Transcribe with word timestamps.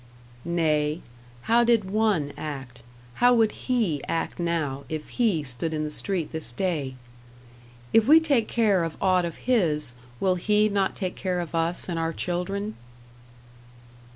"Nay; 0.43 0.99
how 1.43 1.63
did 1.63 1.91
One 1.91 2.33
act 2.35 2.81
how 3.21 3.35
would 3.35 3.51
He 3.51 4.03
act 4.05 4.39
now, 4.39 4.83
if 4.89 5.09
He 5.09 5.43
stood 5.43 5.75
in 5.75 5.83
the 5.83 5.91
street 5.91 6.31
this 6.31 6.51
day? 6.51 6.95
If 7.93 8.07
we 8.07 8.19
take 8.19 8.47
care 8.47 8.83
of 8.83 8.97
aught 8.99 9.25
of 9.25 9.45
His, 9.45 9.93
will 10.19 10.37
He 10.37 10.69
not 10.69 10.95
take 10.95 11.15
care 11.15 11.39
of 11.39 11.53
us 11.53 11.87
and 11.87 11.99
of 11.99 12.03
our 12.03 12.13
children?" 12.13 12.77